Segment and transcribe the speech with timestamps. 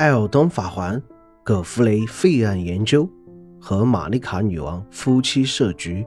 [0.00, 0.98] 艾尔登法环、
[1.44, 3.06] 葛弗雷废案研究
[3.60, 6.06] 和玛丽卡女王夫妻设局。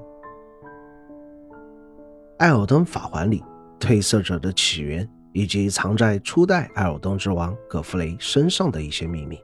[2.39, 3.43] 艾尔登法环里
[3.79, 9.39] 褪色者的起源以及藏在初代艾尔登之王葛弗雷身上的一些秘密。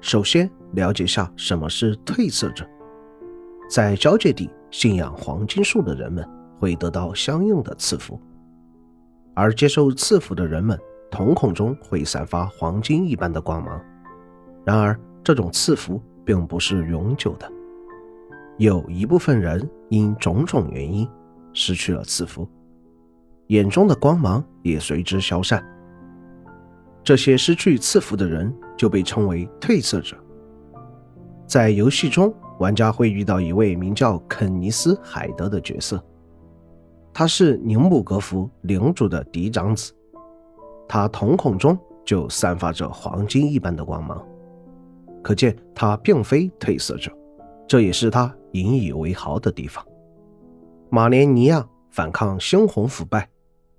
[0.00, 2.66] 首先，了解下什么是褪色者。
[3.68, 6.26] 在交界地信仰黄金树的人们
[6.58, 8.18] 会得到相应的赐福，
[9.34, 10.80] 而接受赐福的人们
[11.10, 13.80] 瞳孔中会散发黄金一般的光芒。
[14.64, 17.50] 然而，这种赐福并不是永久的，
[18.58, 21.08] 有一部分人因种种原因
[21.52, 22.48] 失去了赐福，
[23.48, 25.64] 眼中的光芒也随之消散。
[27.04, 30.16] 这些失去赐福的人就被称为褪色者。
[31.46, 36.04] 在游戏中，玩家会遇到一位名叫肯尼斯·海德的角色，
[37.14, 39.92] 他是宁姆格福领主的嫡长子，
[40.88, 44.24] 他瞳孔中就散发着黄金一般的光芒，
[45.22, 47.10] 可见他并非褪色者，
[47.66, 49.84] 这也是他引以为豪的地方。
[50.88, 53.28] 马连尼亚反抗猩红腐败，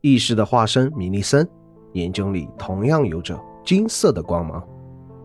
[0.01, 1.47] 意识的化身米利森，
[1.93, 4.61] 眼睛里同样有着金色的光芒，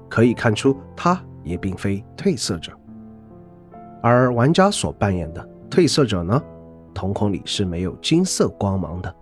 [0.09, 2.73] 可以看出他也并非褪色者。
[4.01, 6.41] 而玩家所扮演的褪色者呢，
[6.95, 9.15] 瞳孔里是没有金色光芒的，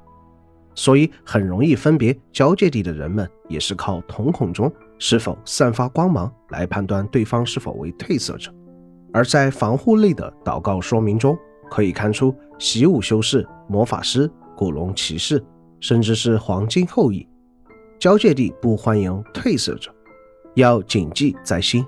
[0.74, 8.52] 所以很容易分别交界地的人们也是靠瞳孔中是否散发光芒来判断对方是否为褪色者。
[9.12, 11.36] 而在防护类的祷告说明中，
[11.70, 15.44] 可以看出习武修士、魔法师、古龙骑士，
[15.80, 17.26] 甚至是黄金后裔，
[17.98, 19.92] 交界地不欢迎褪色者，
[20.54, 21.84] 要谨记在心。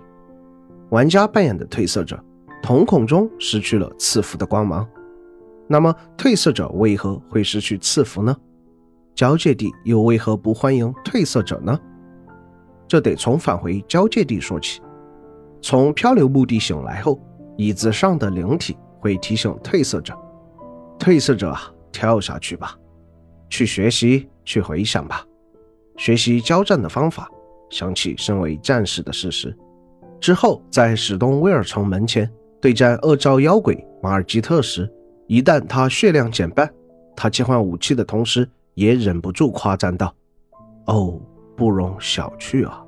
[0.90, 2.22] 玩家扮演的褪色者。
[2.64, 4.88] 瞳孔中失去了赐福的光芒，
[5.66, 8.36] 那么褪色者为何会失去赐福呢？
[9.14, 11.78] 交界地又为何不欢迎褪色者呢？
[12.88, 14.80] 这得从返回交界地说起。
[15.60, 17.20] 从漂流墓地醒来后，
[17.56, 20.16] 椅子上的灵体会提醒褪色者
[20.98, 22.76] ：“褪色者啊，跳下去吧，
[23.48, 25.24] 去学习，去回想吧，
[25.96, 27.28] 学习交战的方法，
[27.70, 29.56] 想起身为战士的事实。”
[30.20, 32.30] 之后，在史东威尔城门前。
[32.60, 34.88] 对战恶兆妖鬼马尔基特时，
[35.26, 36.72] 一旦他血量减半，
[37.16, 40.14] 他切换武器的同时也忍不住夸赞道
[40.86, 41.20] ：“哦，
[41.56, 42.84] 不容小觑啊！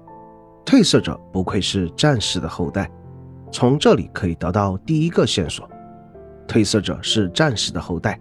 [0.64, 2.90] 褪色者不愧是战士的后代。”
[3.52, 5.68] 从这里可以得到第一个线索：
[6.48, 8.20] 褪色者是战士的后代。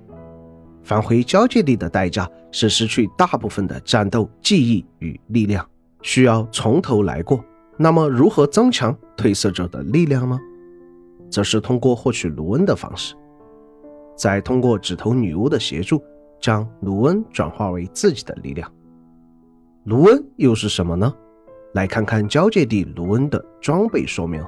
[0.84, 5.68] 返回交界地的代价是失去大部分的战斗记忆与力量，
[6.02, 7.44] 需要从头来过。
[7.78, 10.38] 那么，如何增强褪色者的力量呢？
[11.32, 13.16] 则是通过获取卢恩的方式，
[14.16, 16.00] 再通过指头女巫的协助，
[16.44, 18.70] 将卢恩转化为自己的力量。
[19.86, 21.14] 卢恩又是什么呢？
[21.74, 24.44] 来看看交界地卢恩的装备说明。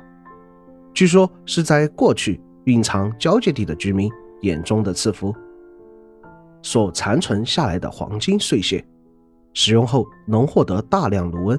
[0.93, 4.11] 据说是在过去蕴藏交界地的居民
[4.41, 5.33] 眼中的赐福
[6.61, 8.85] 所残存下来的黄金碎屑，
[9.53, 11.57] 使用后能获得大量卢恩。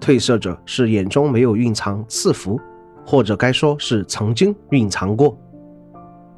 [0.00, 2.60] 褪色者是眼中没有蕴藏赐福。
[3.06, 5.36] 或者该说是曾经蕴藏过，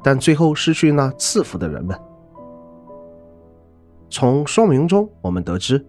[0.01, 1.95] 但最后失去那赐福的人们。
[4.13, 5.83] 从说明中我们得知，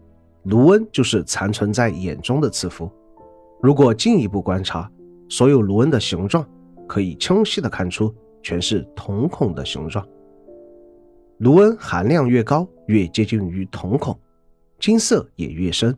[0.45, 2.91] 卢恩就是残存在眼中的赐福。
[3.61, 4.91] 如果进一步观察，
[5.29, 6.43] 所有卢恩的形状
[6.89, 10.03] 可以清晰的看出，全是瞳孔的形状。
[11.37, 14.19] 卢恩含量越高，越接近于瞳孔，
[14.81, 15.95] 金色也越深。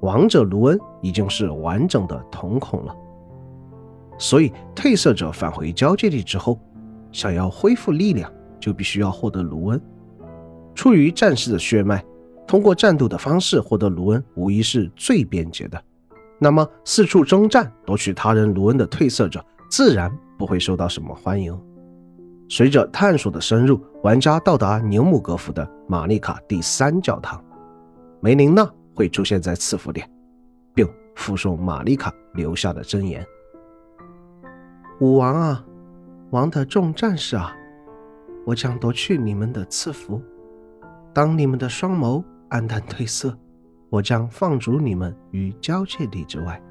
[0.00, 2.92] 王者卢恩已经是完整的瞳孔了。
[4.18, 6.58] 所以，褪色者返回交界地之后，
[7.12, 8.28] 想要恢复力量，
[8.58, 9.80] 就必须要获得卢恩。
[10.78, 12.00] 出于战士的血脉，
[12.46, 15.84] 通过战斗的方式获得卢恩，无疑是最便捷的。
[16.38, 21.60] 那么，四处征战夺取他人卢恩的褪色者，自然不会受到什么欢迎。
[22.48, 27.44] 随着探索的深入，玩家到达宁姆格福的玛丽卡第三教堂，
[28.20, 30.08] 梅琳娜会出现在赐福点，
[30.72, 33.26] 并附送玛丽卡留下的箴言。
[35.00, 35.64] 武王啊，
[36.30, 37.52] 王的众战士啊，
[38.46, 40.22] 我将夺去你们的赐福。
[41.18, 43.36] 当你们的双眸黯淡褪色，
[43.90, 46.62] 我将放逐你们于交界地之外，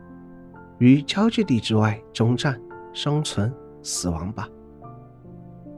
[0.77, 2.57] 于交界地之外征战、
[2.93, 3.53] 生存、
[3.83, 4.47] 死亡吧。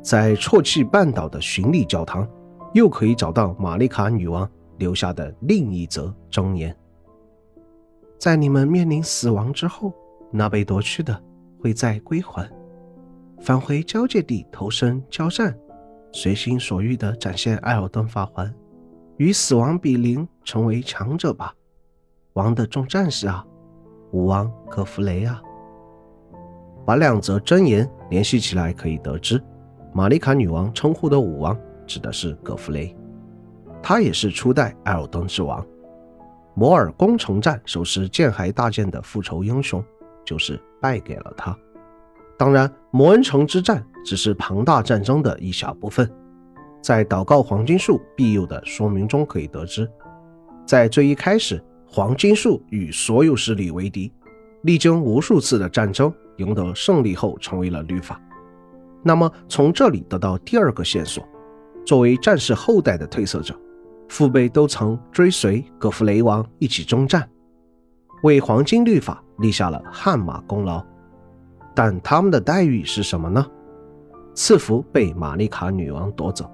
[0.03, 2.29] 在啜泣半岛的巡礼教堂，
[2.75, 6.77] 又可以找到玛丽卡女王留下的另一则箴言：
[8.19, 9.91] 在你们面临死亡之后，
[10.31, 11.19] 那被夺去的。
[11.59, 12.47] 会再归还，
[13.41, 15.57] 返回交界地投身交战，
[16.13, 18.53] 随心所欲地展现艾尔登法环，
[19.19, 21.53] 与死亡比邻，成为强者吧。
[22.33, 23.45] 王的众战士啊，
[24.11, 25.41] 武王葛弗雷啊。
[26.85, 29.43] 把两则箴言联系起来，可以得知，
[29.93, 32.95] 玛丽卡女王称呼的武王指的是葛弗雷，
[33.83, 35.63] 他也是初代艾尔登之王。
[36.53, 39.83] 摩尔攻城战手持剑骸大剑的复仇英雄，
[40.23, 41.53] 就是败给了他。
[42.37, 46.09] 当然，摩恩城之战只是庞大战争的一小部分。
[46.81, 49.89] 在祷告黄金树庇佑的说明中可以得知，
[50.65, 54.11] 在最一开始，黄金树与所有势力为敌，
[54.63, 56.13] 历经无数次的战争。
[56.39, 58.17] 赢得胜利后成为了律法。
[59.03, 61.21] 那么从这里得到第二个线索：
[61.85, 63.53] 作为战士后代的褪色者，
[64.07, 67.29] 父辈都曾追随葛弗雷王一起征战，
[68.23, 70.81] 为黄金律法立下了汗马功劳。
[71.75, 73.45] 但他们的待遇是什么呢？
[74.33, 76.49] 赐福被玛丽卡女王夺走，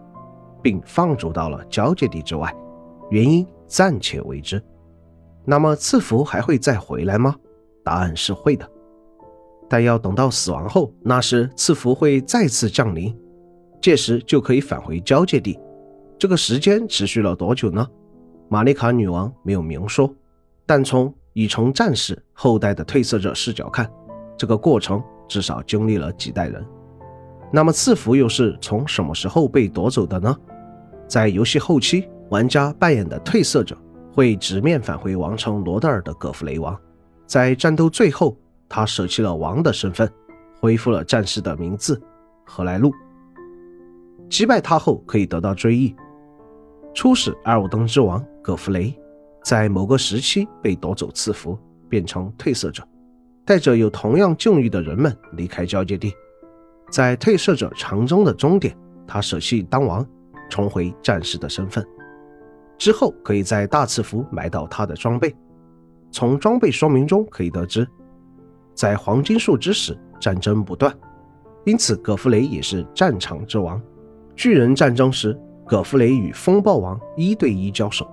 [0.66, 2.52] 并放逐到了交界地之外，
[3.12, 4.60] 原因暂且未知。
[5.46, 7.36] 那么赐福还会再回来吗？
[7.84, 8.68] 答案是会的。
[9.70, 13.16] 但要等到死亡后，那时赐福会再次降临，
[13.80, 15.60] 届时就可以返回交界地。
[16.18, 17.88] 这个时间持续了多久呢？
[18.50, 20.12] 玛丽卡女王没有明说，
[20.66, 23.88] 但从已成战士后代的褪色者视角看，
[24.36, 26.66] 这个过程至少经历了几代人。
[27.52, 30.36] 那么赐福又是从什么时候被夺走的呢？
[31.08, 33.78] 在游戏后期，玩家扮演的褪色者
[34.12, 36.78] 会直面返回王城罗德尔的葛弗雷王，
[37.26, 38.38] 在战斗最后。
[38.68, 40.12] 他舍弃了王的身份，
[40.60, 42.02] 恢复了战士的名字
[42.44, 42.92] 何来路。
[44.28, 45.96] 击败他后可以得到追忆。
[46.92, 48.92] 初始艾尔登之王葛弗雷，
[49.44, 52.84] 在某个时期被夺走赐福，变成褪色者，
[53.46, 56.12] 带着有同样境遇的人们离开交界地。
[56.90, 58.76] 在褪色者长征的终点，
[59.06, 60.06] 他舍弃当王，
[60.50, 61.86] 重回战士的身份。
[62.78, 65.34] 之后可以在大赐福买到他的装备。
[66.12, 67.88] 从装备说明中可以得知。
[68.74, 70.94] 在黄金树之时，战争不断，
[71.66, 73.82] 因此葛弗雷也是战场之王。
[74.36, 78.06] 巨人战争时，葛弗雷与风暴王一对一交手。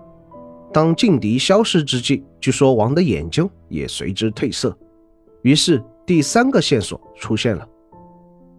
[0.72, 4.76] 当劲敌消失之际，据说王的眼睛也随之褪色。
[5.42, 7.68] 于是第三个线索出现了：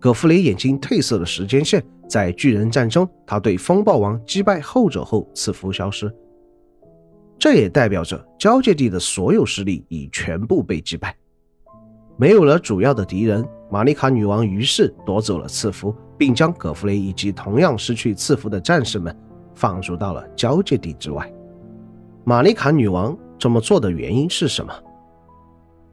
[0.04, 6.14] 葛弗雷眼睛褪色的时间线在巨人战争，他对风暴王击败后者后赐福消失。
[7.40, 11.16] 这也代表着交界地的所有势力已全部被击败。
[12.18, 19.18] 没有了主要的敌人，玛丽卡女王于是夺走了赐福，并将葛弗雷以及同样失去赐福的战士们
[19.56, 21.34] 放逐到了交界地之外。
[22.26, 24.74] 玛丽卡女王这么做的原因是什么？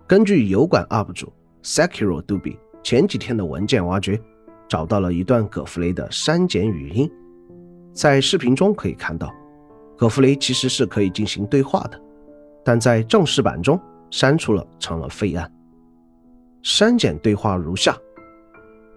[0.04, 4.21] 根据油管 UP 主 Sakiro Dubi 前几天的文件挖掘，
[4.69, 7.11] 找到了一段葛弗雷的删减语音。
[7.93, 9.32] 在视频中可以看到，
[9.97, 12.00] 葛弗雷其实是可以进行对话的，
[12.65, 13.79] 但在正式版中
[14.11, 15.50] 删除了，成了废案。
[16.62, 17.97] 删减对话如下：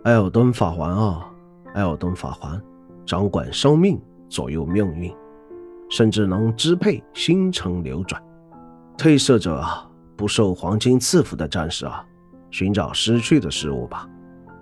[0.03, 1.29] 艾尔登法环啊，
[1.73, 2.61] 艾尔登法环，
[3.05, 3.99] 掌管生命，
[4.29, 5.13] 左右命运，
[5.89, 8.21] 甚至能支配星辰流转。
[8.97, 12.05] 褪色者啊，不受黄金赐福的战士啊，
[12.53, 14.07] 寻找失去的事物吧，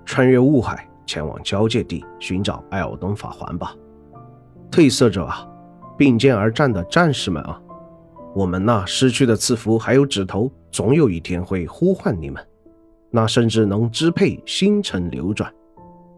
[0.06, 3.76] 穿越雾海，前往交界地寻找艾尔登法环吧。
[4.72, 5.46] 褪色者啊，
[5.98, 7.62] 并肩而战的战士们啊，
[8.34, 12.42] 我们那失去的赐福还有指头，总有一天会呼唤你们。
[13.10, 15.54] 那甚至能支配星辰流转，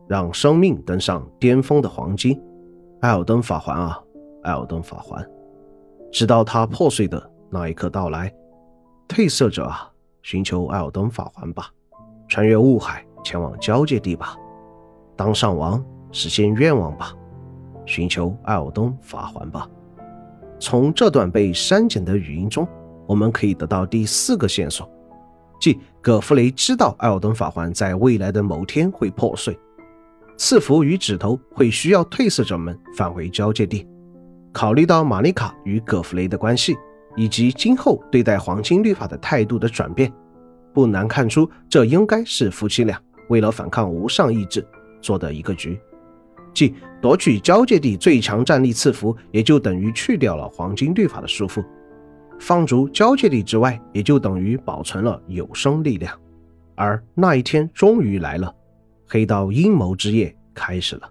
[0.08, 2.40] 让生命登上巅峰的黄金，
[3.02, 4.00] 艾尔登法环啊，
[4.44, 5.28] 艾尔登法环，
[6.12, 8.32] 直到它破碎的那一刻到来，
[9.08, 9.90] 褪色者啊，
[10.24, 11.70] 寻求艾尔登法环吧，
[12.28, 14.36] 穿越雾海前往交界地吧，
[15.16, 17.14] 当上王实现愿望吧，
[17.86, 19.70] 寻求艾尔登法环吧。
[20.60, 22.66] 从这段被删减的语音中，
[23.06, 24.90] 我们可以得到第四个线索。
[25.60, 29.58] 即葛弗雷知道艾尔登法环在未来的某天会破碎，
[30.38, 33.86] 赐福与指头会需要褪色者们返回交界地。
[34.54, 36.76] 考虑到玛丽卡与葛弗雷的关系，
[37.16, 40.12] 以及今后对待黄金律法的态度的转变，
[40.74, 44.66] 不难看出这应该是夫妻俩为了反抗无上意志
[45.02, 45.80] 做的一个局。
[46.54, 51.64] 即夺取交界地最强战力赐福，也就等于去掉了黄金律法的束缚。
[52.40, 56.16] 放逐交界地之外，也就等于保存了有生力量，
[56.76, 58.54] 而那一天终于来了，
[59.08, 61.10] 黑道阴谋之夜开始了。